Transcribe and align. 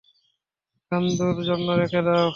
নান্দুর 0.91 1.37
জন্য 1.47 1.67
রেখে 1.81 2.01
দাও। 2.07 2.27